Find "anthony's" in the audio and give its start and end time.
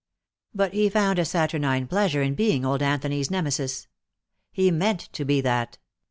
2.81-3.29